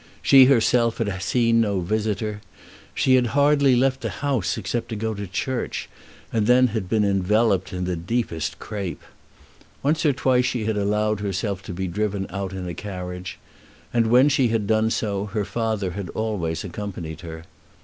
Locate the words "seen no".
1.21-1.79